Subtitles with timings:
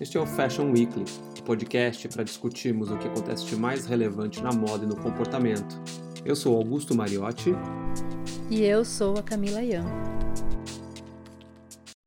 [0.00, 3.84] Este é o Fashion Weekly, o um podcast para discutirmos o que acontece de mais
[3.84, 5.74] relevante na moda e no comportamento.
[6.24, 7.50] Eu sou Augusto Mariotti.
[8.48, 9.84] E eu sou a Camila Ian.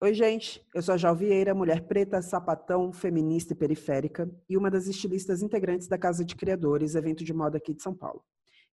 [0.01, 0.65] Oi, gente.
[0.73, 5.41] Eu sou a Jal Vieira, mulher preta, sapatão, feminista e periférica, e uma das estilistas
[5.41, 8.23] integrantes da Casa de Criadores, evento de moda aqui de São Paulo.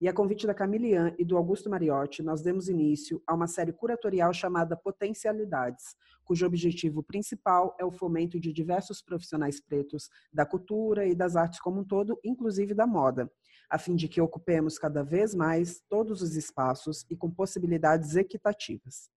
[0.00, 3.72] E a convite da Camilian e do Augusto Mariotti, nós demos início a uma série
[3.72, 11.04] curatorial chamada Potencialidades, cujo objetivo principal é o fomento de diversos profissionais pretos da cultura
[11.04, 13.28] e das artes como um todo, inclusive da moda,
[13.68, 19.10] a fim de que ocupemos cada vez mais todos os espaços e com possibilidades equitativas.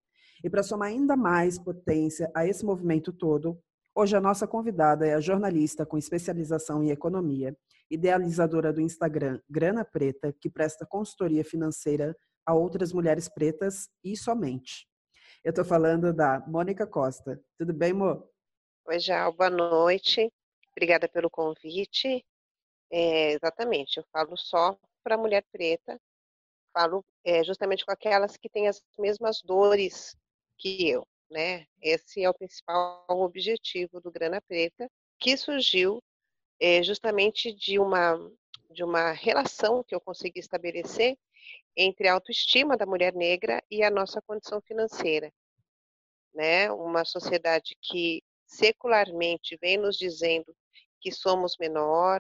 [0.43, 3.55] E para somar ainda mais potência a esse movimento todo,
[3.93, 7.55] hoje a nossa convidada é a jornalista com especialização em economia
[7.91, 14.87] idealizadora do Instagram Grana Preta, que presta consultoria financeira a outras mulheres pretas e somente.
[15.43, 17.39] Eu estou falando da Mônica Costa.
[17.57, 18.27] Tudo bem, Mo?
[18.87, 20.31] Oi, Jal, boa noite.
[20.71, 22.25] Obrigada pelo convite.
[22.89, 25.99] É, exatamente, eu falo só para mulher preta,
[26.73, 30.15] falo é, justamente com aquelas que têm as mesmas dores
[30.57, 31.65] que eu, né?
[31.81, 36.01] Esse é o principal objetivo do Grana Preta, que surgiu
[36.61, 38.15] é, justamente de uma,
[38.69, 41.17] de uma relação que eu consegui estabelecer
[41.75, 45.33] entre a autoestima da mulher negra e a nossa condição financeira.
[46.33, 46.71] Né?
[46.71, 50.55] Uma sociedade que secularmente vem nos dizendo
[50.99, 52.19] que somos menor,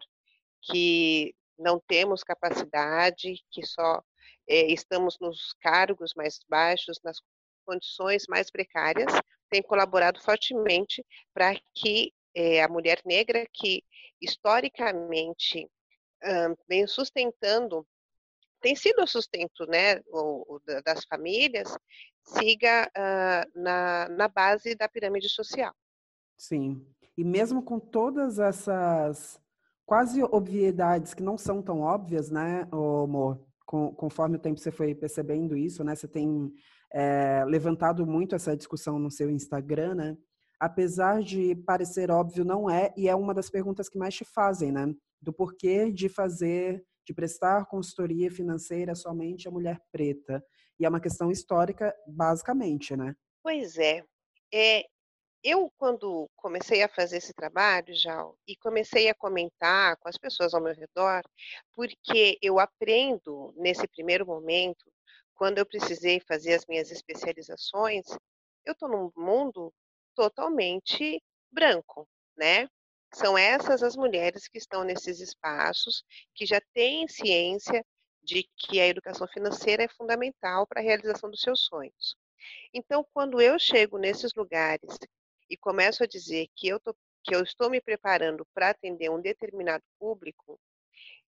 [0.63, 4.01] que não temos capacidade, que só
[4.47, 7.17] é, estamos nos cargos mais baixos, nas
[7.63, 9.13] condições mais precárias,
[9.51, 13.83] tem colaborado fortemente para que é, a mulher negra, que
[14.21, 15.69] historicamente
[16.67, 17.85] vem sustentando,
[18.61, 21.75] tem sido o sustento né, o, o, das famílias,
[22.23, 25.73] siga uh, na, na base da pirâmide social.
[26.37, 26.85] Sim.
[27.17, 29.39] E mesmo com todas essas
[29.85, 33.43] quase obviedades que não são tão óbvias, né, amor?
[33.65, 35.95] Com, conforme o tempo você foi percebendo isso, né?
[35.95, 36.51] Você tem
[36.93, 40.17] é, levantado muito essa discussão no seu Instagram, né?
[40.61, 44.71] Apesar de parecer óbvio, não é, e é uma das perguntas que mais te fazem,
[44.71, 44.93] né?
[45.19, 50.45] Do porquê de fazer, de prestar consultoria financeira somente a mulher preta.
[50.79, 53.15] E é uma questão histórica, basicamente, né?
[53.41, 54.03] Pois é.
[54.53, 54.85] é
[55.43, 60.53] eu, quando comecei a fazer esse trabalho, já, e comecei a comentar com as pessoas
[60.53, 61.23] ao meu redor,
[61.73, 64.85] porque eu aprendo nesse primeiro momento,
[65.33, 68.05] quando eu precisei fazer as minhas especializações,
[68.63, 69.73] eu estou num mundo
[70.21, 71.19] totalmente
[71.51, 72.69] branco, né?
[73.11, 76.03] São essas as mulheres que estão nesses espaços,
[76.35, 77.83] que já têm ciência
[78.23, 82.15] de que a educação financeira é fundamental para a realização dos seus sonhos.
[82.71, 84.95] Então, quando eu chego nesses lugares
[85.49, 89.19] e começo a dizer que eu, tô, que eu estou me preparando para atender um
[89.19, 90.59] determinado público,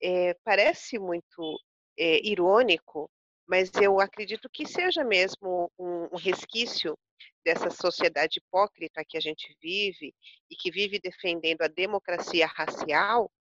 [0.01, 1.59] é, parece muito
[1.99, 3.11] é, irônico,
[3.47, 6.97] mas eu acredito que seja mesmo um, um resquício
[7.44, 10.13] dessa sociedade hipócrita que a gente vive
[10.52, 13.31] e que vive defendendo a democracia racial,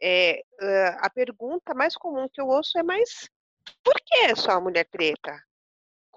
[0.00, 0.42] é,
[0.98, 3.28] a pergunta mais comum que eu ouço é: mas
[3.82, 5.42] por que só a mulher preta?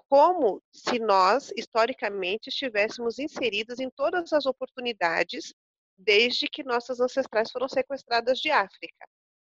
[0.08, 5.54] Como se nós, historicamente, estivéssemos inseridas em todas as oportunidades
[5.96, 9.06] desde que nossas ancestrais foram sequestradas de África,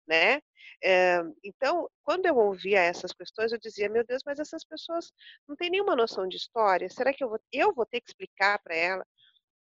[0.07, 0.41] né?
[0.83, 5.11] É, então, quando eu ouvia essas questões, eu dizia, meu Deus, mas essas pessoas
[5.47, 6.89] não têm nenhuma noção de história.
[6.89, 9.05] Será que eu vou, eu vou ter que explicar para ela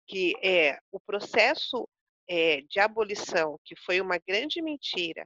[0.07, 1.87] que é, o processo
[2.27, 5.25] é, de abolição, que foi uma grande mentira,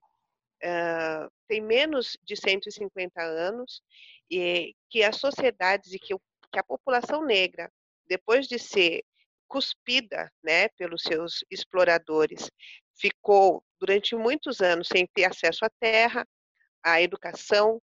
[0.64, 3.82] uh, tem menos de 150 anos,
[4.30, 6.16] e que as sociedades e que,
[6.52, 7.72] que a população negra,
[8.08, 9.04] depois de ser
[9.48, 12.50] cuspida né, pelos seus exploradores,
[12.96, 16.28] ficou durante muitos anos sem ter acesso à terra,
[16.84, 17.82] à educação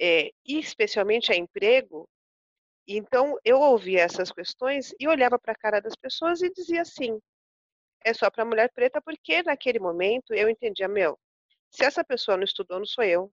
[0.00, 2.08] é, e especialmente a emprego.
[2.86, 7.18] Então eu ouvia essas questões e olhava para a cara das pessoas e dizia assim:
[8.04, 11.18] é só para mulher preta porque naquele momento eu entendia meu,
[11.70, 13.32] se essa pessoa não estudou não sou eu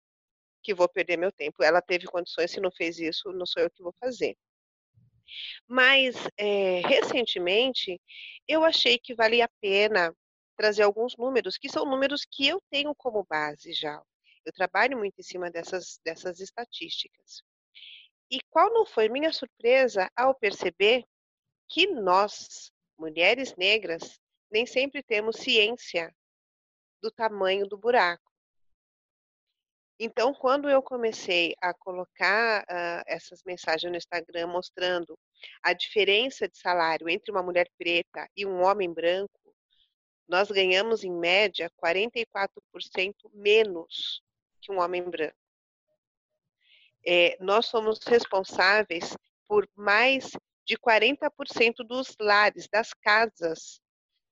[0.67, 1.63] que vou perder meu tempo.
[1.63, 4.37] Ela teve condições, se não fez isso, não sou eu que vou fazer.
[5.67, 8.01] Mas, é, recentemente,
[8.49, 10.13] eu achei que valia a pena
[10.57, 14.03] trazer alguns números, que são números que eu tenho como base já.
[14.45, 17.43] Eu trabalho muito em cima dessas, dessas estatísticas.
[18.31, 21.05] E qual não foi minha surpresa ao perceber
[21.69, 24.21] que nós, mulheres negras,
[24.51, 26.15] nem sempre temos ciência
[27.03, 28.25] do tamanho do buraco.
[29.99, 35.19] Então, quando eu comecei a colocar uh, essas mensagens no Instagram mostrando
[35.63, 39.46] a diferença de salário entre uma mulher preta e um homem branco,
[40.29, 44.23] nós ganhamos, em média, 44% menos
[44.61, 45.37] que um homem branco.
[47.07, 50.31] É, nós somos responsáveis por mais
[50.65, 53.81] de 40% dos lares, das casas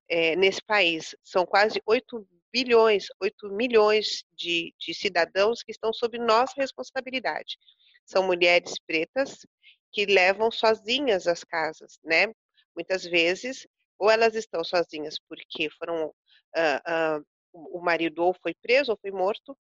[0.09, 1.15] é, nesse país.
[1.23, 7.57] São quase 8 bilhões, 8 milhões de, de cidadãos que estão sob nossa responsabilidade.
[8.05, 9.47] São mulheres pretas
[9.93, 12.27] que levam sozinhas as casas, né?
[12.75, 13.67] Muitas vezes,
[13.99, 19.11] ou elas estão sozinhas porque foram uh, uh, o marido ou foi preso ou foi
[19.11, 19.57] morto,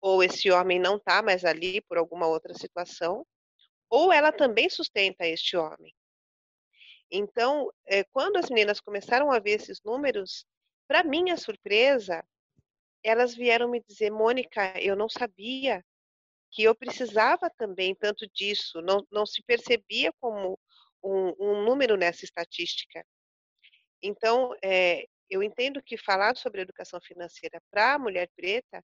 [0.00, 3.26] ou esse homem não está mais ali por alguma outra situação,
[3.88, 5.94] ou ela também sustenta este homem.
[7.10, 10.44] Então, é, quando as meninas começaram a ver esses números,
[10.86, 12.24] para minha surpresa,
[13.02, 15.84] elas vieram me dizer, Mônica, eu não sabia
[16.50, 20.58] que eu precisava também tanto disso, não, não se percebia como
[21.04, 23.04] um, um número nessa estatística.
[24.02, 28.82] Então, é, eu entendo que falar sobre educação financeira para a mulher preta,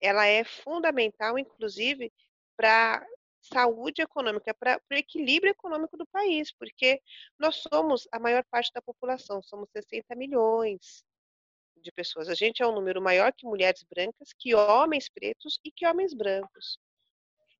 [0.00, 2.12] ela é fundamental, inclusive,
[2.56, 3.04] para
[3.40, 7.00] saúde econômica, para o equilíbrio econômico do país, porque
[7.38, 11.04] nós somos a maior parte da população, somos 60 milhões
[11.76, 12.28] de pessoas.
[12.28, 16.12] A gente é um número maior que mulheres brancas, que homens pretos e que homens
[16.12, 16.78] brancos.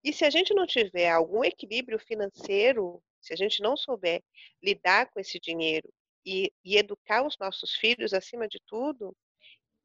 [0.03, 4.23] E se a gente não tiver algum equilíbrio financeiro, se a gente não souber
[4.63, 5.93] lidar com esse dinheiro
[6.25, 9.15] e, e educar os nossos filhos acima de tudo,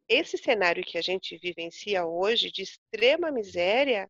[0.07, 4.09] esse cenário que a gente vivencia hoje de extrema miséria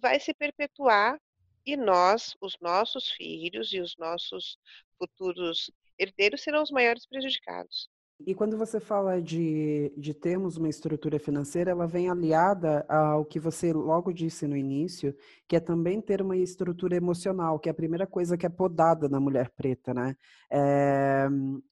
[0.00, 1.20] vai se perpetuar
[1.64, 4.58] e nós, os nossos filhos e os nossos
[4.98, 7.88] futuros herdeiros serão os maiores prejudicados.
[8.26, 13.38] E quando você fala de, de termos uma estrutura financeira, ela vem aliada ao que
[13.38, 15.14] você logo disse no início,
[15.46, 19.08] que é também ter uma estrutura emocional, que é a primeira coisa que é podada
[19.08, 20.16] na mulher preta, né?
[20.50, 21.28] É,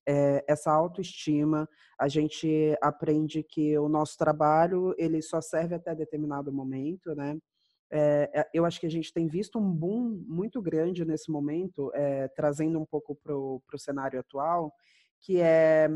[0.06, 6.52] é, essa autoestima, a gente aprende que o nosso trabalho, ele só serve até determinado
[6.52, 7.36] momento, né?
[7.90, 12.28] É, eu acho que a gente tem visto um boom muito grande nesse momento, é,
[12.28, 14.72] trazendo um pouco para o cenário atual,
[15.20, 15.88] que é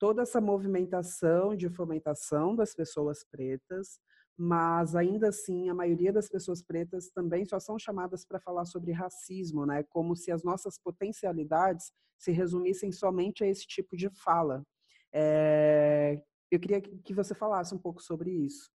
[0.00, 4.00] toda essa movimentação de fomentação das pessoas pretas,
[4.36, 8.92] mas ainda assim a maioria das pessoas pretas também só são chamadas para falar sobre
[8.92, 9.84] racismo, né?
[9.90, 14.64] Como se as nossas potencialidades se resumissem somente a esse tipo de fala.
[15.12, 18.70] É, eu queria que você falasse um pouco sobre isso.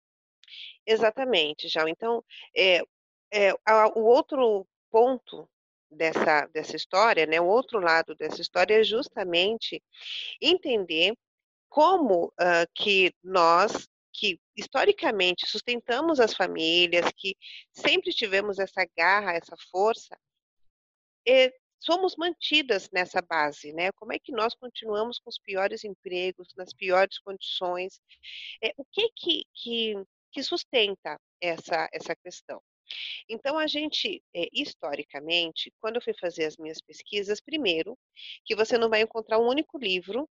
[0.87, 1.87] Exatamente, já.
[1.87, 2.25] Então,
[2.56, 2.82] é,
[3.31, 3.52] é,
[3.94, 5.46] o outro ponto
[5.90, 9.82] dessa, dessa história, né, o outro lado dessa história é justamente
[10.40, 11.14] entender
[11.69, 17.37] como uh, que nós, que historicamente sustentamos as famílias, que
[17.72, 20.19] sempre tivemos essa garra, essa força,
[21.26, 23.93] é, somos mantidas nessa base, né?
[23.93, 28.00] Como é que nós continuamos com os piores empregos, nas piores condições?
[28.62, 29.94] É, o que que, que
[30.31, 32.62] que sustenta essa, essa questão.
[33.28, 37.98] Então, a gente, é, historicamente, quando eu fui fazer as minhas pesquisas, primeiro,
[38.44, 40.28] que você não vai encontrar um único livro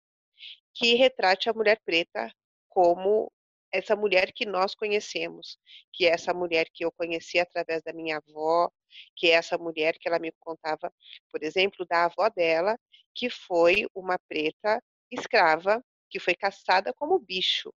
[0.74, 2.32] que retrate a mulher preta
[2.68, 3.32] como
[3.72, 5.58] essa mulher que nós conhecemos,
[5.92, 8.70] que é essa mulher que eu conheci através da minha avó,
[9.16, 10.93] que é essa mulher que ela me contava,
[11.31, 12.79] por exemplo, da avó dela,
[13.12, 17.72] que foi uma preta escrava, que foi caçada como bicho.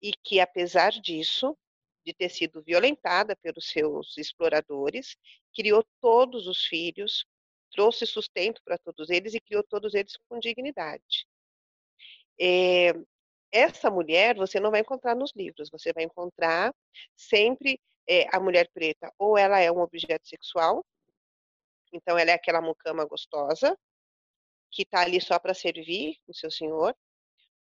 [0.00, 1.56] E que, apesar disso,
[2.04, 5.16] de ter sido violentada pelos seus exploradores,
[5.54, 7.24] criou todos os filhos,
[7.70, 11.26] trouxe sustento para todos eles e criou todos eles com dignidade.
[12.38, 12.92] É,
[13.50, 16.74] essa mulher você não vai encontrar nos livros, você vai encontrar
[17.16, 20.84] sempre é, a mulher preta, ou ela é um objeto sexual,
[21.92, 23.78] então ela é aquela mucama gostosa,
[24.70, 26.94] que está ali só para servir o seu senhor,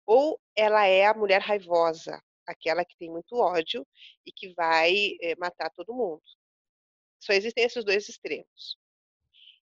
[0.05, 3.86] ou ela é a mulher raivosa, aquela que tem muito ódio
[4.25, 6.21] e que vai é, matar todo mundo.
[7.19, 8.77] Só existem esses dois extremos.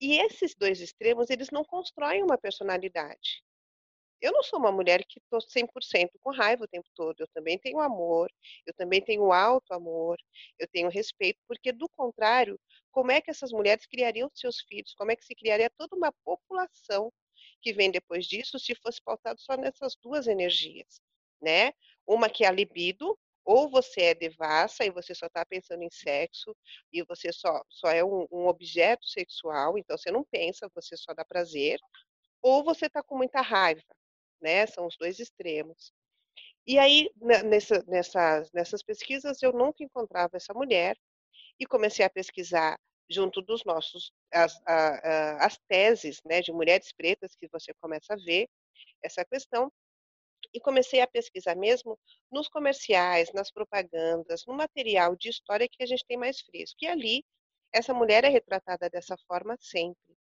[0.02, 3.44] E esses dois extremos, eles não constroem uma personalidade.
[4.22, 7.20] Eu não sou uma mulher que estou 100% com raiva o tempo todo.
[7.20, 8.30] Eu também tenho amor,
[8.66, 10.18] eu também tenho alto amor,
[10.58, 12.60] eu tenho respeito, porque do contrário,
[12.92, 14.94] como é que essas mulheres criariam seus filhos?
[14.94, 17.12] Como é que se criaria toda uma população
[17.62, 21.02] que vem depois disso se fosse pautado só nessas duas energias?
[21.42, 21.72] né?
[22.10, 25.90] Uma que é a libido, ou você é devassa e você só está pensando em
[25.92, 26.56] sexo
[26.92, 31.14] e você só, só é um, um, objeto sexual, então você não pensa, você só
[31.14, 31.80] dá prazer,
[32.42, 33.84] ou você está com muita raiva,
[34.42, 34.66] né?
[34.66, 35.94] São os dois extremos.
[36.66, 37.12] E aí,
[37.46, 40.98] nessa, nessas, nessas pesquisas, eu nunca encontrava essa mulher
[41.60, 42.76] e comecei a pesquisar
[43.08, 48.14] junto dos nossos, as, a, a, as teses né, de mulheres pretas que você começa
[48.14, 48.48] a ver,
[49.04, 49.72] essa questão
[50.54, 51.98] e comecei a pesquisar mesmo
[52.32, 56.78] nos comerciais, nas propagandas, no material de história que a gente tem mais fresco.
[56.82, 57.26] E ali,
[57.74, 60.16] essa mulher é retratada dessa forma sempre.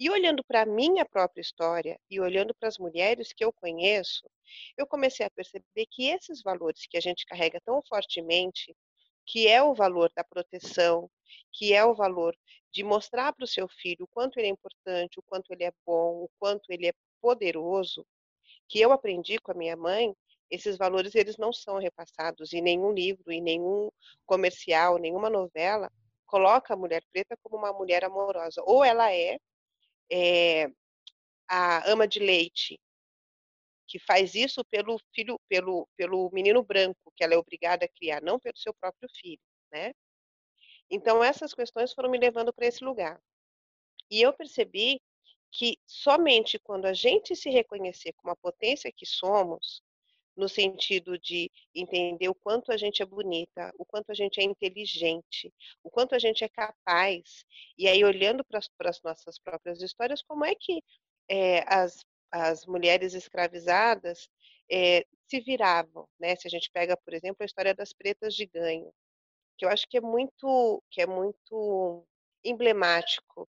[0.00, 4.30] E olhando para a minha própria história e olhando para as mulheres que eu conheço,
[4.76, 8.74] eu comecei a perceber que esses valores que a gente carrega tão fortemente,
[9.26, 11.10] que é o valor da proteção,
[11.52, 12.36] que é o valor
[12.72, 15.72] de mostrar para o seu filho o quanto ele é importante, o quanto ele é
[15.84, 18.06] bom, o quanto ele é poderoso,
[18.68, 20.14] que eu aprendi com a minha mãe,
[20.50, 23.90] esses valores eles não são repassados em nenhum livro, em nenhum
[24.26, 25.90] comercial, nenhuma novela
[26.26, 28.62] coloca a mulher preta como uma mulher amorosa.
[28.64, 29.38] Ou ela é,
[30.12, 30.68] é
[31.48, 32.78] a ama de leite
[33.88, 38.22] que faz isso pelo filho, pelo pelo menino branco que ela é obrigada a criar,
[38.22, 39.40] não pelo seu próprio filho,
[39.72, 39.92] né?
[40.90, 43.20] Então essas questões foram me levando para esse lugar.
[44.10, 45.00] E eu percebi
[45.50, 49.82] que somente quando a gente se reconhecer como a potência que somos,
[50.36, 54.44] no sentido de entender o quanto a gente é bonita, o quanto a gente é
[54.44, 55.52] inteligente,
[55.82, 57.44] o quanto a gente é capaz,
[57.76, 60.80] e aí olhando para as nossas próprias histórias, como é que
[61.28, 64.28] é, as, as mulheres escravizadas
[64.70, 66.36] é, se viravam, né?
[66.36, 68.92] Se a gente pega, por exemplo, a história das pretas de ganho,
[69.58, 72.06] que eu acho que é muito, que é muito
[72.44, 73.48] emblemático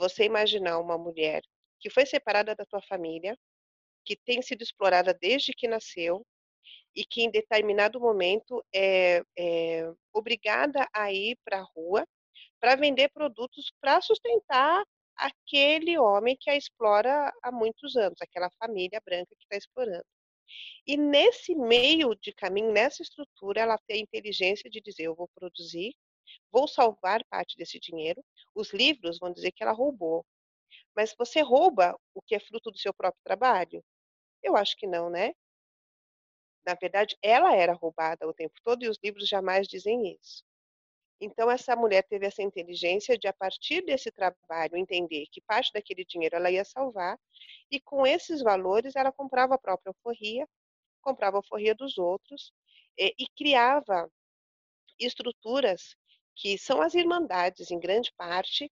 [0.00, 1.42] você imaginar uma mulher
[1.78, 3.36] que foi separada da tua família,
[4.04, 6.26] que tem sido explorada desde que nasceu
[6.96, 12.06] e que em determinado momento é, é obrigada a ir para a rua
[12.58, 14.82] para vender produtos para sustentar
[15.16, 20.04] aquele homem que a explora há muitos anos, aquela família branca que está explorando.
[20.86, 25.28] E nesse meio de caminho, nessa estrutura, ela tem a inteligência de dizer: eu vou
[25.34, 25.94] produzir,
[26.52, 28.24] vou salvar parte desse dinheiro.
[28.54, 30.24] Os livros vão dizer que ela roubou.
[30.94, 33.84] Mas você rouba o que é fruto do seu próprio trabalho?
[34.42, 35.34] Eu acho que não, né?
[36.66, 40.44] Na verdade, ela era roubada o tempo todo e os livros jamais dizem isso.
[41.20, 46.04] Então, essa mulher teve essa inteligência de, a partir desse trabalho, entender que parte daquele
[46.04, 47.18] dinheiro ela ia salvar,
[47.70, 50.48] e com esses valores ela comprava a própria alforria,
[51.02, 52.52] comprava a alforria dos outros,
[52.98, 54.10] e, e criava
[54.98, 55.94] estruturas
[56.40, 58.72] que são as irmandades, em grande parte,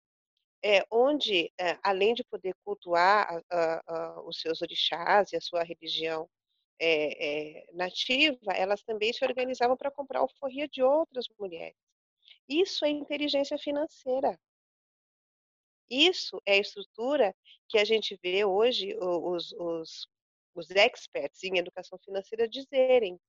[0.63, 5.41] é, onde, é, além de poder cultuar a, a, a, os seus orixás e a
[5.41, 6.29] sua religião
[6.79, 11.75] é, nativa, elas também se organizavam para comprar alforria de outras mulheres.
[12.47, 14.39] Isso é inteligência financeira.
[15.89, 17.35] Isso é a estrutura
[17.67, 20.07] que a gente vê hoje os, os,
[20.55, 23.19] os experts em educação financeira dizerem.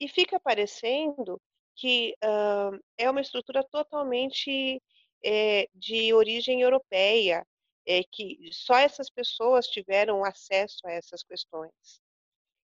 [0.00, 1.40] E fica parecendo
[1.78, 4.82] que uh, é uma estrutura totalmente
[5.24, 7.46] é, de origem europeia,
[7.86, 12.02] é, que só essas pessoas tiveram acesso a essas questões.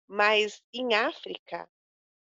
[0.07, 1.69] Mas em África,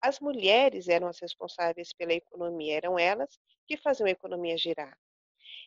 [0.01, 4.99] as mulheres eram as responsáveis pela economia, eram elas que faziam a economia girar.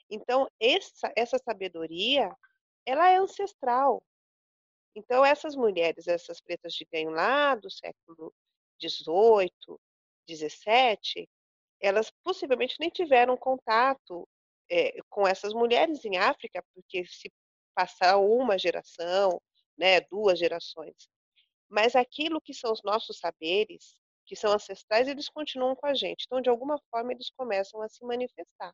[0.09, 2.35] Então, essa, essa sabedoria,
[2.85, 4.03] ela é ancestral.
[4.93, 8.33] Então, essas mulheres, essas pretas de ganho lá do século
[8.81, 9.79] XVIII,
[10.29, 11.27] XVII,
[11.79, 14.27] elas possivelmente nem tiveram contato
[14.69, 17.31] é, com essas mulheres em África, porque se
[17.75, 19.41] passar uma geração,
[19.77, 20.95] né, duas gerações,
[21.69, 26.25] mas aquilo que são os nossos saberes, que são ancestrais, eles continuam com a gente.
[26.25, 28.73] Então, de alguma forma, eles começam a se manifestar.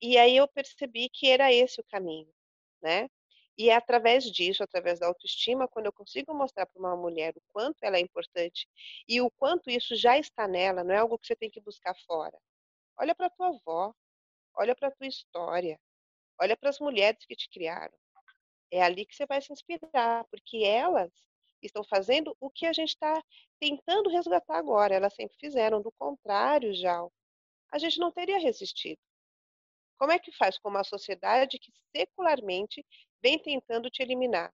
[0.00, 2.30] E aí eu percebi que era esse o caminho,
[2.82, 3.08] né?
[3.56, 7.42] E é através disso, através da autoestima, quando eu consigo mostrar para uma mulher o
[7.52, 8.68] quanto ela é importante
[9.08, 11.94] e o quanto isso já está nela, não é algo que você tem que buscar
[12.06, 12.36] fora.
[12.98, 13.94] Olha para tua avó,
[14.56, 15.78] olha para tua história,
[16.40, 17.94] olha para as mulheres que te criaram.
[18.72, 21.12] É ali que você vai se inspirar, porque elas
[21.62, 23.22] estão fazendo o que a gente está
[23.60, 24.94] tentando resgatar agora.
[24.94, 25.80] Elas sempre fizeram.
[25.80, 27.00] Do contrário, já,
[27.72, 28.98] a gente não teria resistido.
[29.98, 32.84] Como é que faz com uma sociedade que secularmente
[33.24, 34.52] vem tentando te eliminar?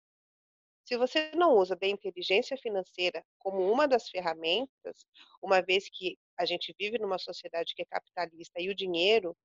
[0.85, 5.05] Se você não usa da inteligência financeira como uma das ferramentas,
[5.41, 9.35] uma vez que a gente vive numa sociedade que é capitalista e o dinheiro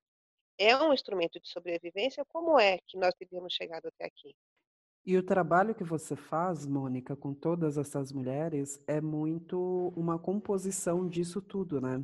[0.57, 4.33] é um instrumento de sobrevivência, como é que nós teríamos chegado até aqui?
[5.05, 11.07] E o trabalho que você faz, Mônica, com todas essas mulheres, é muito uma composição
[11.07, 12.03] disso tudo, né?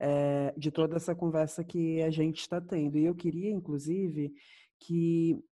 [0.00, 2.96] É, de toda essa conversa que a gente está tendo.
[2.96, 4.32] E eu queria, inclusive,
[4.80, 5.44] que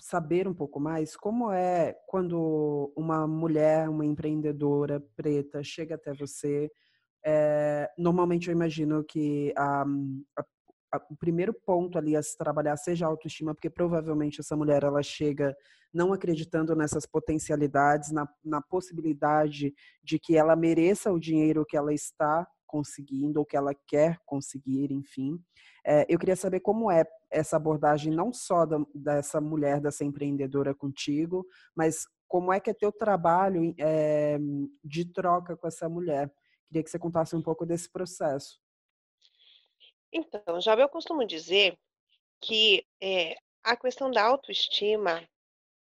[0.00, 6.70] saber um pouco mais como é quando uma mulher, uma empreendedora preta chega até você.
[7.24, 9.84] É, normalmente eu imagino que a,
[10.38, 10.44] a
[11.08, 15.02] o primeiro ponto ali a se trabalhar seja a autoestima, porque provavelmente essa mulher ela
[15.02, 15.54] chega
[15.92, 21.92] não acreditando nessas potencialidades, na, na possibilidade de que ela mereça o dinheiro que ela
[21.92, 25.42] está conseguindo ou que ela quer conseguir, enfim.
[25.84, 30.72] É, eu queria saber como é essa abordagem não só da, dessa mulher, dessa empreendedora
[30.72, 34.38] contigo, mas como é que é teu trabalho é,
[34.84, 36.32] de troca com essa mulher.
[36.68, 38.60] Queria que você contasse um pouco desse processo.
[40.12, 41.76] Então, já eu costumo dizer
[42.40, 43.34] que é,
[43.64, 45.28] a questão da autoestima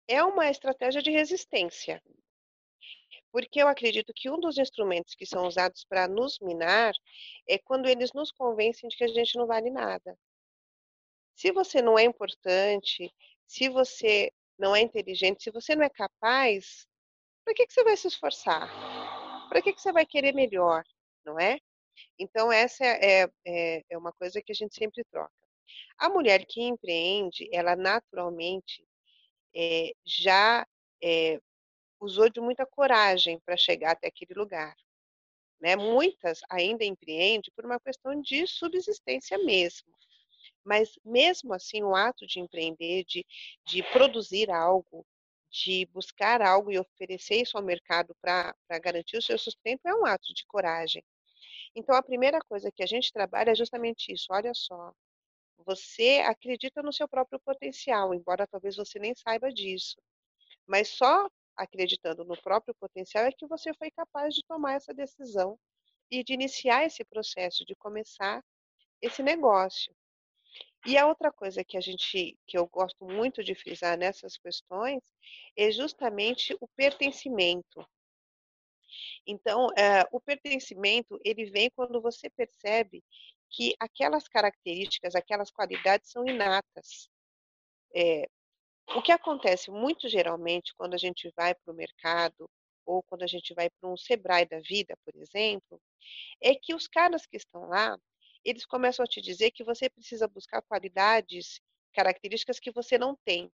[0.08, 2.00] é uma estratégia de resistência.
[3.36, 6.94] Porque eu acredito que um dos instrumentos que são usados para nos minar
[7.46, 10.18] é quando eles nos convencem de que a gente não vale nada.
[11.36, 13.14] Se você não é importante,
[13.46, 16.88] se você não é inteligente, se você não é capaz,
[17.44, 18.70] para que, que você vai se esforçar?
[19.50, 20.86] Para que, que você vai querer melhor,
[21.26, 21.60] não é?
[22.18, 25.34] Então, essa é, é, é uma coisa que a gente sempre troca.
[25.98, 28.88] A mulher que empreende, ela naturalmente
[29.54, 30.66] é, já
[31.04, 31.38] é,
[32.06, 34.76] usou de muita coragem para chegar até aquele lugar.
[35.60, 35.76] Né?
[35.76, 39.94] Muitas ainda empreendem por uma questão de subsistência mesmo.
[40.64, 43.26] Mas, mesmo assim, o ato de empreender, de,
[43.68, 45.06] de produzir algo,
[45.52, 50.06] de buscar algo e oferecer isso ao mercado para garantir o seu sustento, é um
[50.06, 51.04] ato de coragem.
[51.76, 54.28] Então, a primeira coisa que a gente trabalha é justamente isso.
[54.32, 54.94] Olha só,
[55.66, 59.96] você acredita no seu próprio potencial, embora talvez você nem saiba disso.
[60.68, 65.58] Mas só acreditando no próprio potencial é que você foi capaz de tomar essa decisão
[66.12, 68.44] e de iniciar esse processo, de começar
[69.02, 69.94] esse negócio.
[70.86, 75.02] E a outra coisa que a gente, que eu gosto muito de frisar nessas questões,
[75.58, 77.86] é justamente o pertencimento.
[79.26, 83.04] Então, é, o pertencimento ele vem quando você percebe
[83.50, 87.10] que aquelas características, aquelas qualidades são inatas.
[87.96, 88.30] É,
[88.94, 92.50] o que acontece muito geralmente quando a gente vai para o mercado
[92.86, 95.82] ou quando a gente vai para um Sebrae da vida, por exemplo,
[96.42, 97.98] é que os caras que estão lá,
[98.44, 101.60] eles começam a te dizer que você precisa buscar qualidades,
[101.94, 103.52] características que você não tem.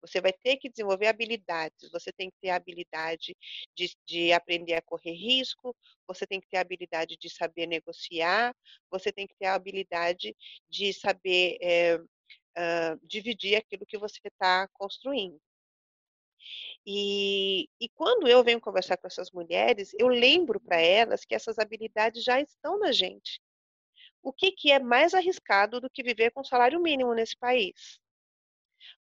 [0.00, 1.88] Você vai ter que desenvolver habilidades.
[1.92, 3.36] Você tem que ter a habilidade
[3.76, 5.76] de, de, aprender a correr risco,
[6.08, 8.52] você tem que ter a habilidade de saber negociar,
[8.90, 10.34] você tem que ter a habilidade
[10.68, 12.00] de saber é,
[12.56, 15.40] uh, dividir aquilo que você está construindo.
[16.84, 21.58] E, e quando eu venho conversar com essas mulheres, eu lembro para elas que essas
[21.58, 23.40] habilidades já estão na gente.
[24.22, 28.00] O que, que é mais arriscado do que viver com salário mínimo nesse país?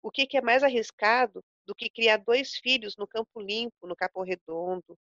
[0.02, 3.96] O que, que é mais arriscado do que criar dois filhos no Campo Limpo, no
[3.96, 4.98] Capão Redondo,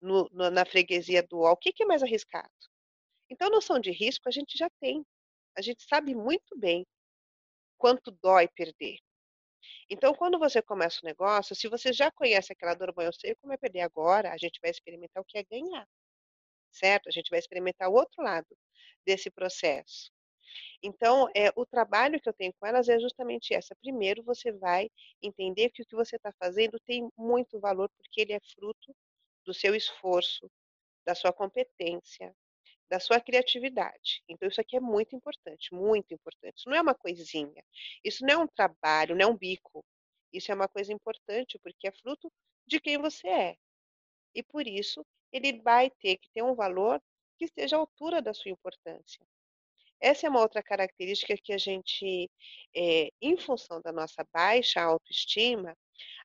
[0.00, 1.52] no, no, na freguesia do UOL?
[1.52, 2.50] O que, que é mais arriscado?
[3.28, 5.04] Então, noção de risco a gente já tem.
[5.56, 6.84] A gente sabe muito bem
[7.80, 8.98] quanto dói perder.
[9.88, 13.34] Então, quando você começa o negócio, se você já conhece aquela dor, bom, eu sei
[13.36, 15.88] como é perder agora, a gente vai experimentar o que é ganhar,
[16.70, 17.08] certo?
[17.08, 18.46] A gente vai experimentar o outro lado
[19.04, 20.12] desse processo.
[20.82, 23.74] Então, é, o trabalho que eu tenho com elas é justamente essa.
[23.76, 24.90] Primeiro, você vai
[25.22, 28.94] entender que o que você está fazendo tem muito valor, porque ele é fruto
[29.44, 30.50] do seu esforço,
[31.06, 32.34] da sua competência,
[32.90, 34.22] da sua criatividade.
[34.28, 36.58] Então, isso aqui é muito importante, muito importante.
[36.58, 37.64] Isso não é uma coisinha,
[38.04, 39.84] isso não é um trabalho, não é um bico.
[40.32, 42.30] Isso é uma coisa importante porque é fruto
[42.66, 43.56] de quem você é.
[44.34, 47.00] E por isso, ele vai ter que ter um valor
[47.38, 49.24] que esteja à altura da sua importância.
[50.00, 52.30] Essa é uma outra característica que a gente,
[52.74, 55.76] é, em função da nossa baixa autoestima,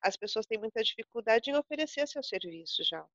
[0.02, 3.06] as pessoas têm muita dificuldade em oferecer seu serviço já.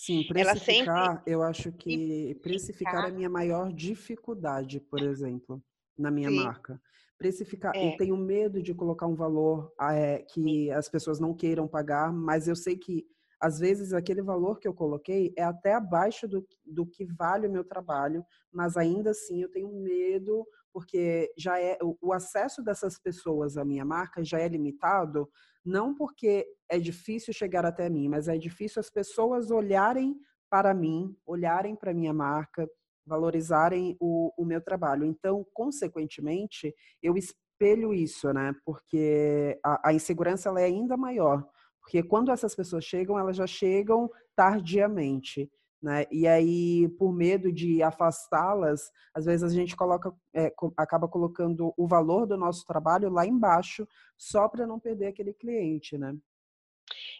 [0.00, 1.30] Sim, precificar, sempre...
[1.30, 5.62] eu acho que precificar é a minha maior dificuldade, por exemplo,
[5.98, 6.36] na minha Sim.
[6.36, 6.80] marca.
[7.18, 7.92] Precificar, é.
[7.92, 12.48] eu tenho medo de colocar um valor é, que as pessoas não queiram pagar, mas
[12.48, 13.04] eu sei que
[13.38, 17.52] às vezes aquele valor que eu coloquei é até abaixo do, do que vale o
[17.52, 23.56] meu trabalho, mas ainda assim eu tenho medo porque já é o, acesso dessas pessoas
[23.56, 25.28] à minha marca já é limitado
[25.64, 30.16] não porque é difícil chegar até mim, mas é difícil as pessoas olharem
[30.50, 32.68] para mim, olharem para minha marca,
[33.06, 35.04] valorizarem o, o meu trabalho.
[35.04, 38.54] Então, consequentemente, eu espelho isso, né?
[38.64, 41.46] Porque a, a insegurança ela é ainda maior.
[41.80, 45.50] Porque quando essas pessoas chegam, elas já chegam tardiamente.
[45.82, 46.06] Né?
[46.10, 51.88] E aí, por medo de afastá-las, às vezes a gente coloca, é, acaba colocando o
[51.88, 56.14] valor do nosso trabalho lá embaixo, só para não perder aquele cliente, né?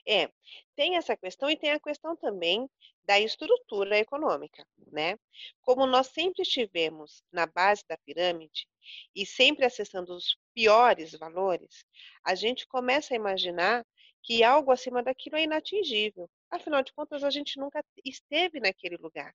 [0.07, 0.31] É,
[0.75, 2.69] tem essa questão e tem a questão também
[3.05, 5.19] da estrutura econômica, né?
[5.63, 8.69] Como nós sempre estivemos na base da pirâmide
[9.15, 11.85] e sempre acessando os piores valores,
[12.25, 13.87] a gente começa a imaginar
[14.23, 16.29] que algo acima daquilo é inatingível.
[16.51, 19.33] Afinal de contas, a gente nunca esteve naquele lugar.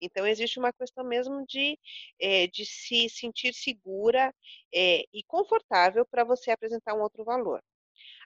[0.00, 1.78] Então, existe uma questão mesmo de,
[2.20, 4.34] é, de se sentir segura
[4.74, 7.62] é, e confortável para você apresentar um outro valor.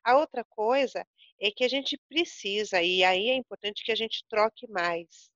[0.05, 1.07] A outra coisa
[1.41, 5.31] é que a gente precisa, e aí é importante que a gente troque mais,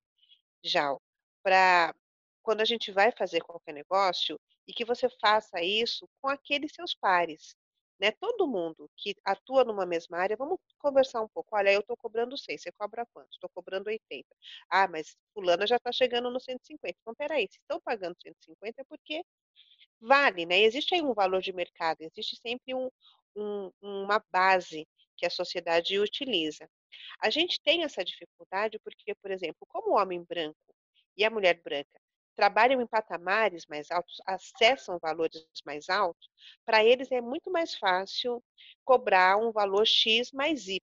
[0.65, 0.95] já,
[1.43, 1.95] para
[2.43, 6.95] quando a gente vai fazer qualquer negócio, e que você faça isso com aqueles seus
[6.95, 7.57] pares.
[8.01, 8.13] Né?
[8.13, 11.55] Todo mundo que atua numa mesma área, vamos conversar um pouco.
[11.57, 13.31] Olha, eu estou cobrando 100, você cobra quanto?
[13.33, 14.35] Estou cobrando 80.
[14.71, 16.97] Ah, mas fulana já está chegando no 150.
[17.03, 19.23] Então, peraí, se estão pagando 150 é porque
[20.01, 20.61] vale, né?
[20.61, 22.89] Existe aí um valor de mercado, existe sempre um,
[23.37, 24.87] um, uma base
[25.17, 26.69] que a sociedade utiliza.
[27.23, 30.57] A gente tem essa dificuldade porque, por exemplo, como o homem branco
[31.17, 32.00] e a mulher branca
[32.41, 36.27] trabalham em patamares mais altos, acessam valores mais altos,
[36.65, 38.43] para eles é muito mais fácil
[38.83, 40.81] cobrar um valor X mais Y.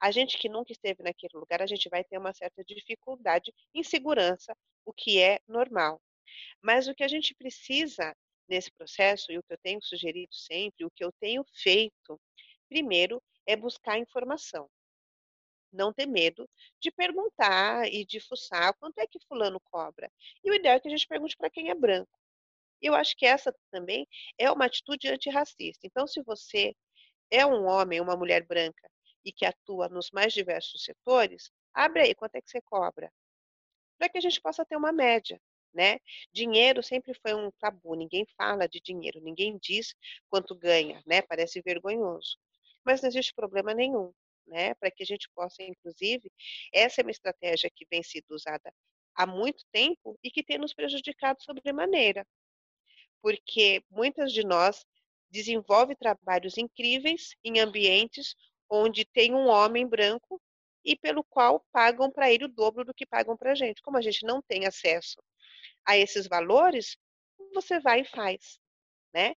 [0.00, 4.56] A gente que nunca esteve naquele lugar, a gente vai ter uma certa dificuldade, insegurança,
[4.86, 6.00] o que é normal.
[6.62, 8.16] Mas o que a gente precisa
[8.48, 12.18] nesse processo, e o que eu tenho sugerido sempre, o que eu tenho feito,
[12.66, 14.70] primeiro é buscar informação
[15.76, 16.48] não ter medo
[16.80, 20.10] de perguntar e de fuçar quanto é que fulano cobra.
[20.42, 22.18] E o ideal é que a gente pergunte para quem é branco.
[22.80, 24.06] Eu acho que essa também
[24.38, 25.86] é uma atitude antirracista.
[25.86, 26.74] Então, se você
[27.30, 28.90] é um homem, uma mulher branca
[29.24, 33.12] e que atua nos mais diversos setores, abre aí quanto é que você cobra,
[33.98, 35.40] para que a gente possa ter uma média.
[35.74, 35.98] Né?
[36.32, 39.94] Dinheiro sempre foi um tabu, ninguém fala de dinheiro, ninguém diz
[40.30, 41.20] quanto ganha, né?
[41.20, 42.38] Parece vergonhoso.
[42.82, 44.10] Mas não existe problema nenhum
[44.46, 44.74] né?
[44.74, 46.30] Para que a gente possa, inclusive,
[46.72, 48.72] essa é uma estratégia que vem sendo usada
[49.14, 52.26] há muito tempo e que tem nos prejudicado sobremaneira,
[53.22, 54.84] porque muitas de nós
[55.30, 58.34] desenvolve trabalhos incríveis em ambientes
[58.70, 60.40] onde tem um homem branco
[60.84, 63.82] e pelo qual pagam para ele o dobro do que pagam para a gente.
[63.82, 65.16] Como a gente não tem acesso
[65.84, 66.96] a esses valores,
[67.52, 68.58] você vai e faz,
[69.16, 69.34] né?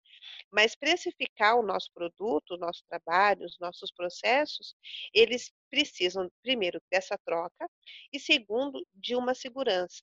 [0.50, 4.74] Mas precificar o nosso produto, o nosso trabalho, os nossos processos,
[5.14, 7.70] eles precisam, primeiro, dessa troca
[8.12, 10.02] e, segundo, de uma segurança.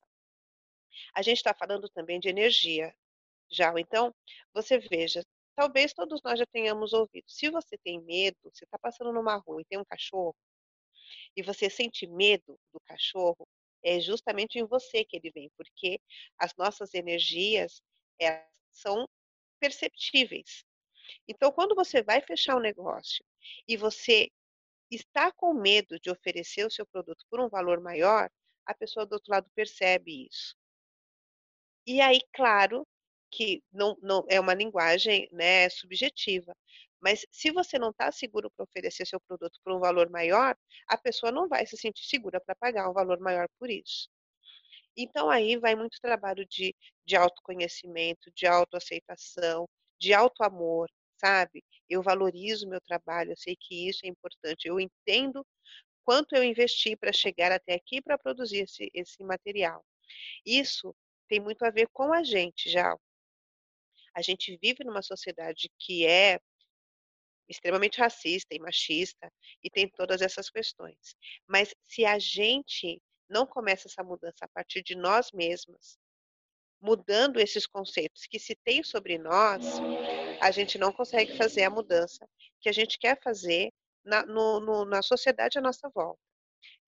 [1.14, 2.94] A gente está falando também de energia,
[3.52, 3.70] já.
[3.78, 4.14] Então,
[4.54, 5.22] você veja,
[5.54, 7.26] talvez todos nós já tenhamos ouvido.
[7.28, 10.34] Se você tem medo, você está passando numa rua e tem um cachorro,
[11.36, 13.46] e você sente medo do cachorro,
[13.84, 16.00] é justamente em você que ele vem, porque
[16.38, 17.82] as nossas energias
[18.72, 19.06] são
[19.60, 20.64] perceptíveis.
[21.28, 23.24] Então, quando você vai fechar um negócio
[23.68, 24.30] e você
[24.90, 28.30] está com medo de oferecer o seu produto por um valor maior,
[28.64, 30.56] a pessoa do outro lado percebe isso.
[31.86, 32.86] E aí, claro,
[33.30, 36.54] que não, não é uma linguagem né, subjetiva,
[37.00, 40.56] mas se você não está seguro para oferecer seu produto por um valor maior,
[40.88, 44.08] a pessoa não vai se sentir segura para pagar um valor maior por isso.
[44.96, 51.62] Então aí vai muito trabalho de, de autoconhecimento, de autoaceitação, de autoamor, sabe?
[51.88, 55.46] Eu valorizo meu trabalho, eu sei que isso é importante, eu entendo
[56.04, 59.84] quanto eu investi para chegar até aqui para produzir esse, esse material.
[60.44, 60.94] Isso
[61.28, 62.96] tem muito a ver com a gente já.
[64.14, 66.40] A gente vive numa sociedade que é
[67.48, 69.32] extremamente racista e machista
[69.62, 71.16] e tem todas essas questões.
[71.46, 75.98] Mas se a gente não começa essa mudança a partir de nós mesmas,
[76.80, 79.64] mudando esses conceitos que se tem sobre nós,
[80.40, 82.28] a gente não consegue fazer a mudança
[82.60, 83.72] que a gente quer fazer
[84.04, 86.20] na, no, no, na sociedade à nossa volta.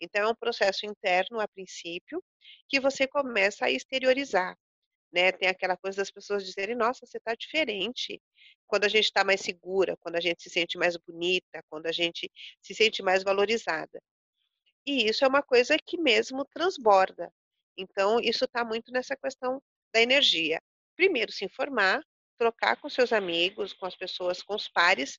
[0.01, 2.22] Então, é um processo interno, a princípio,
[2.68, 4.57] que você começa a exteriorizar.
[5.12, 5.33] Né?
[5.33, 8.20] Tem aquela coisa das pessoas dizerem, nossa, você está diferente.
[8.66, 11.92] Quando a gente está mais segura, quando a gente se sente mais bonita, quando a
[11.92, 14.01] gente se sente mais valorizada.
[14.88, 17.31] E isso é uma coisa que mesmo transborda.
[17.77, 20.62] Então, isso está muito nessa questão da energia.
[20.96, 22.03] Primeiro, se informar,
[22.38, 25.18] trocar com seus amigos, com as pessoas, com os pares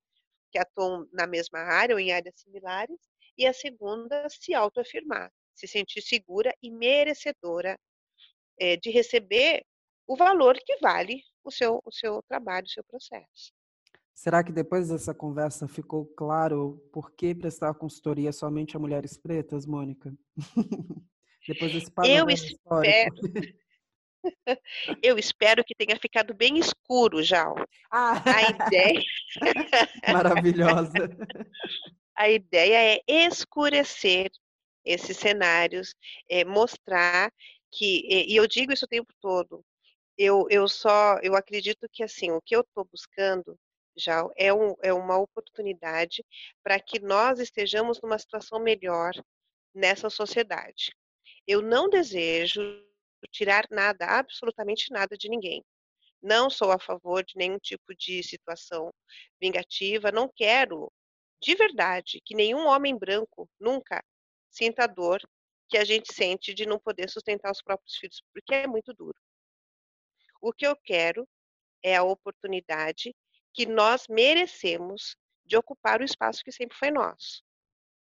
[0.52, 3.00] que atuam na mesma área ou em áreas similares.
[3.38, 7.80] E a segunda, se autoafirmar, se sentir segura e merecedora
[8.60, 9.64] é, de receber
[10.08, 13.54] o valor que vale o seu, o seu trabalho, o seu processo.
[14.20, 19.66] Será que depois dessa conversa ficou claro por que prestar consultoria somente a mulheres pretas,
[19.66, 20.14] Mônica?
[21.48, 23.16] depois desse Eu espero.
[25.02, 27.46] Eu espero que tenha ficado bem escuro já.
[27.90, 28.22] Ah.
[28.26, 29.02] A ideia.
[30.12, 31.18] Maravilhosa.
[32.14, 34.30] A ideia é escurecer
[34.84, 35.96] esses cenários,
[36.30, 37.32] é, mostrar
[37.72, 39.64] que, e eu digo isso o tempo todo,
[40.18, 43.58] eu, eu só, eu acredito que assim, o que eu estou buscando
[44.00, 46.24] já é, um, é uma oportunidade
[46.64, 49.12] para que nós estejamos numa situação melhor
[49.74, 50.96] nessa sociedade.
[51.48, 52.62] Eu não desejo
[53.32, 55.64] tirar nada, absolutamente nada de ninguém.
[56.22, 58.92] Não sou a favor de nenhum tipo de situação
[59.40, 60.92] vingativa, não quero,
[61.42, 64.04] de verdade, que nenhum homem branco nunca
[64.50, 65.22] sinta a dor
[65.70, 69.18] que a gente sente de não poder sustentar os próprios filhos, porque é muito duro.
[70.42, 71.28] O que eu quero
[71.84, 73.16] é a oportunidade
[73.54, 77.44] que nós merecemos de ocupar o espaço que sempre foi nosso.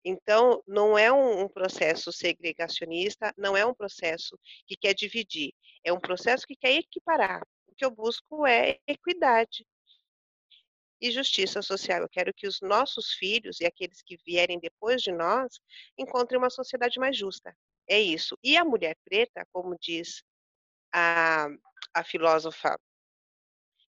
[0.04, 5.52] Então, não é um, processo segregacionista, não é um processo que quer dividir,
[5.84, 7.42] é um processo que quer equiparar.
[7.68, 9.66] O que eu busco é equidade
[11.02, 12.02] e justiça social.
[12.02, 15.60] Eu quero que os nossos filhos e aqueles que vierem depois de nós
[15.98, 17.56] encontrem uma sociedade mais justa.
[17.88, 18.38] É isso.
[18.44, 20.24] E a mulher preta, como diz
[20.94, 21.48] a,
[21.94, 22.80] a filósofa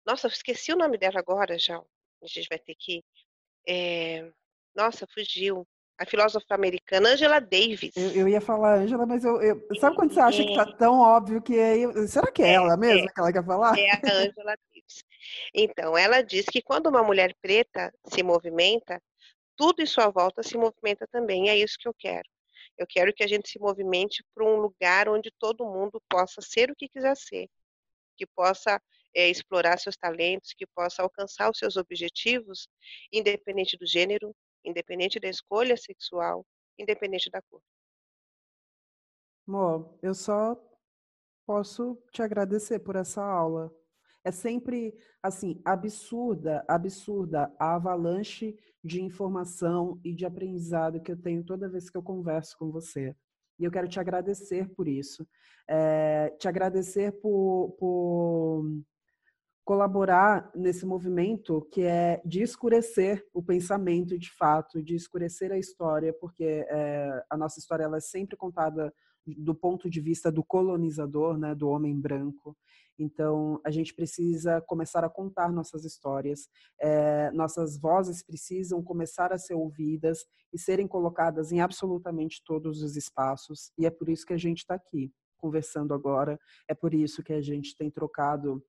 [0.06, 1.78] nossa, eu esqueci o nome dela agora já.
[1.78, 3.04] A gente vai ter que.
[3.68, 4.32] É...
[4.76, 5.66] Nossa, fugiu.
[5.98, 7.96] A filósofa americana Angela Davis.
[7.96, 10.46] Eu, eu ia falar Angela, mas eu, eu, sabe quando você acha é...
[10.46, 11.76] que tá tão óbvio que é.
[12.06, 13.80] Será que é, é ela é, que ela quer falar?
[13.80, 15.04] É a Angela Davis.
[15.54, 19.02] Então, ela diz que quando uma mulher preta se movimenta,
[19.56, 21.50] tudo em sua volta se movimenta também.
[21.50, 22.28] É isso que eu quero.
[22.78, 26.70] Eu quero que a gente se movimente para um lugar onde todo mundo possa ser
[26.70, 27.48] o que quiser ser,
[28.18, 28.82] que possa
[29.16, 32.68] é, explorar seus talentos, que possa alcançar os seus objetivos,
[33.12, 36.46] independente do gênero, independente da escolha sexual,
[36.78, 37.62] independente da cor.
[39.48, 40.60] Amor, eu só
[41.46, 43.72] posso te agradecer por essa aula.
[44.24, 51.44] É sempre, assim, absurda, absurda a avalanche de informação e de aprendizado que eu tenho
[51.44, 53.16] toda vez que eu converso com você.
[53.60, 55.28] E eu quero te agradecer por isso.
[55.68, 58.66] É, te agradecer por, por
[59.66, 66.14] colaborar nesse movimento que é de escurecer o pensamento de fato, de escurecer a história,
[66.14, 68.94] porque é, a nossa história ela é sempre contada
[69.26, 72.56] do ponto de vista do colonizador, né, do homem branco.
[72.98, 76.48] Então, a gente precisa começar a contar nossas histórias,
[76.80, 82.96] é, nossas vozes precisam começar a ser ouvidas e serem colocadas em absolutamente todos os
[82.96, 87.24] espaços, e é por isso que a gente está aqui conversando agora, é por isso
[87.24, 88.64] que a gente tem trocado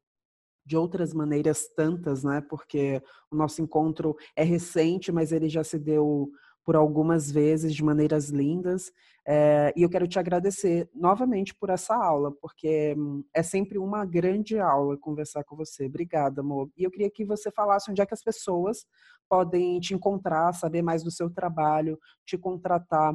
[0.67, 2.41] de outras maneiras tantas, né?
[2.41, 3.01] Porque
[3.31, 6.29] o nosso encontro é recente, mas ele já se deu
[6.65, 8.91] por algumas vezes de maneiras lindas.
[9.25, 14.05] É, e eu quero te agradecer novamente por essa aula, porque hum, é sempre uma
[14.05, 15.87] grande aula conversar com você.
[15.87, 16.69] Obrigada, amor.
[16.77, 18.85] E eu queria que você falasse onde é que as pessoas
[19.29, 23.15] podem te encontrar, saber mais do seu trabalho, te contratar.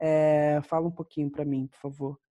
[0.00, 2.27] É, fala um pouquinho para mim, por favor.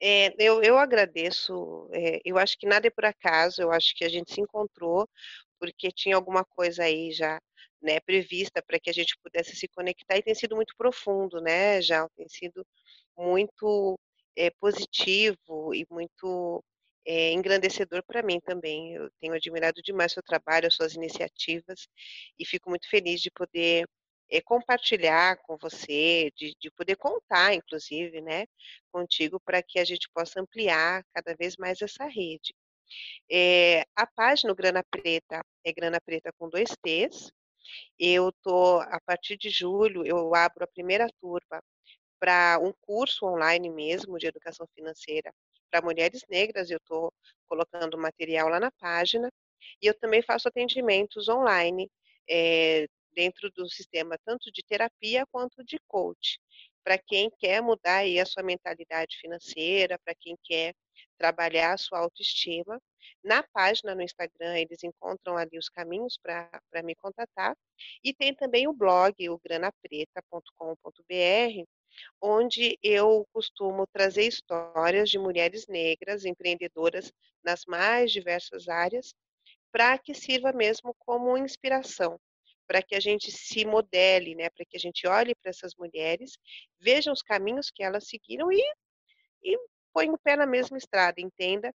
[0.00, 4.04] É, eu, eu agradeço, é, eu acho que nada é por acaso, eu acho que
[4.04, 5.08] a gente se encontrou
[5.58, 7.40] porque tinha alguma coisa aí já
[7.82, 11.82] né, prevista para que a gente pudesse se conectar e tem sido muito profundo, né,
[11.82, 12.64] já tem sido
[13.16, 13.98] muito
[14.36, 16.62] é, positivo e muito
[17.06, 18.94] é, engrandecedor para mim também.
[18.94, 21.88] Eu tenho admirado demais seu trabalho, as suas iniciativas
[22.38, 23.86] e fico muito feliz de poder
[24.30, 28.46] é, compartilhar com você, de, de, poder contar, inclusive, né,
[28.92, 32.54] contigo, para que a gente possa ampliar cada vez mais essa rede.
[33.30, 37.30] É, a página Grana Preta é Grana Preta com dois T's.
[37.98, 41.62] Eu tô a partir de julho eu abro a primeira turma
[42.18, 45.32] para um curso online mesmo de educação financeira
[45.70, 46.70] para mulheres negras.
[46.70, 47.12] Eu estou
[47.46, 49.30] colocando material lá na página
[49.82, 51.90] e eu também faço atendimentos online
[52.28, 52.86] é,
[53.18, 56.38] dentro do sistema tanto de terapia quanto de coach,
[56.84, 60.72] para quem quer mudar aí a sua mentalidade financeira, para quem quer
[61.18, 62.80] trabalhar a sua autoestima.
[63.24, 67.56] Na página no Instagram, eles encontram ali os caminhos para me contatar.
[68.04, 71.64] E tem também o blog, o granapreta.com.br,
[72.22, 79.12] onde eu costumo trazer histórias de mulheres negras empreendedoras nas mais diversas áreas,
[79.72, 82.16] para que sirva mesmo como inspiração
[82.68, 86.38] para que a gente se modele, né, para que a gente olhe para essas mulheres,
[86.78, 88.62] veja os caminhos que elas seguiram e,
[89.42, 89.58] e
[89.92, 91.74] põe o pé na mesma estrada, entenda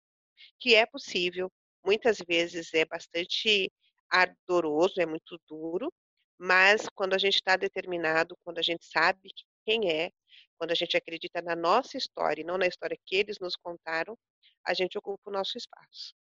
[0.58, 1.50] que é possível.
[1.84, 3.72] Muitas vezes é bastante
[4.10, 5.92] ardoroso, é muito duro,
[6.36, 9.30] mas quando a gente está determinado, quando a gente sabe
[9.64, 10.10] quem é,
[10.58, 14.18] quando a gente acredita na nossa história e não na história que eles nos contaram,
[14.66, 16.14] a gente ocupa o nosso espaço.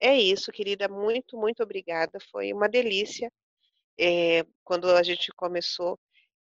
[0.00, 0.88] É isso, querida.
[0.88, 2.18] Muito, muito obrigada.
[2.30, 3.30] Foi uma delícia
[3.98, 5.98] é, quando a gente começou,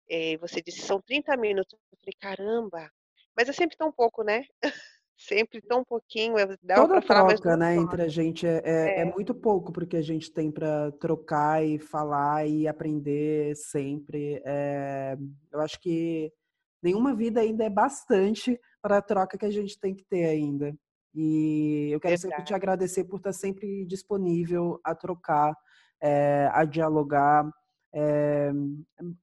[0.09, 1.73] É, você disse, são 30 minutos.
[1.73, 2.89] Eu falei, caramba,
[3.35, 4.45] mas é sempre tão pouco, né?
[5.17, 6.35] sempre tão pouquinho.
[6.63, 8.99] Dá Toda falar troca, né, entre a gente é, é, é.
[9.01, 14.41] é muito pouco porque a gente tem para trocar e falar e aprender sempre.
[14.45, 15.17] É,
[15.51, 16.31] eu acho que
[16.81, 20.73] nenhuma vida ainda é bastante para a troca que a gente tem que ter ainda.
[21.13, 25.55] E eu quero sempre te agradecer por estar sempre disponível a trocar,
[26.01, 27.49] é, a dialogar,
[27.93, 28.51] é,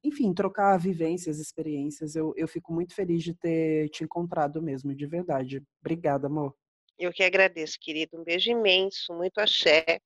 [0.03, 2.17] enfim, trocar vivências, experiências.
[2.17, 5.63] Eu, eu fico muito feliz de ter te encontrado mesmo, de verdade.
[5.81, 6.55] Obrigada, amor.
[6.99, 8.19] Eu que agradeço, querido.
[8.19, 10.01] Um beijo imenso, muito axé,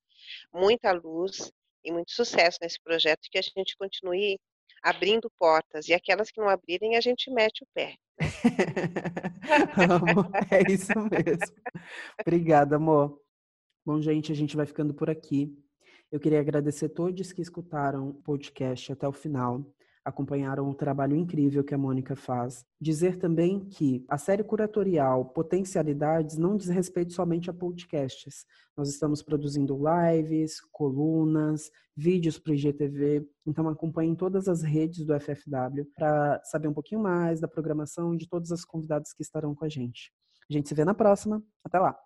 [0.53, 1.51] muita luz
[1.83, 3.27] e muito sucesso nesse projeto.
[3.31, 4.39] Que a gente continue
[4.81, 5.87] abrindo portas.
[5.87, 7.95] E aquelas que não abrirem, a gente mete o pé.
[8.19, 8.19] Né?
[10.51, 11.55] É isso mesmo.
[12.21, 13.19] Obrigada, amor.
[13.85, 15.51] Bom, gente, a gente vai ficando por aqui.
[16.11, 19.63] Eu queria agradecer todos que escutaram o podcast até o final,
[20.03, 22.65] acompanharam o trabalho incrível que a Mônica faz.
[22.81, 28.43] Dizer também que a série curatorial Potencialidades não diz respeito somente a podcasts.
[28.75, 35.13] Nós estamos produzindo lives, colunas, vídeos para o IGTV, então acompanhem todas as redes do
[35.19, 39.53] FFW para saber um pouquinho mais da programação e de todas as convidadas que estarão
[39.53, 40.11] com a gente.
[40.49, 41.43] A gente se vê na próxima.
[41.63, 41.99] Até lá!